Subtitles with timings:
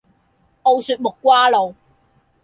[0.63, 1.75] 澳雪木瓜露